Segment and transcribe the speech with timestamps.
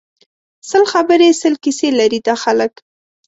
[0.69, 2.73] سل خبری سل کیسی لري دا خلک